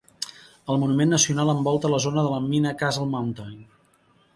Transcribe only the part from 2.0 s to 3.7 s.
zona de la mina Castle Mountain.